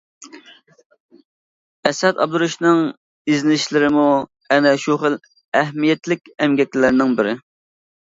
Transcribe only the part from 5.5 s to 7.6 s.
ئەھمىيەتلىك ئەمگەكلەرنىڭ بىرى.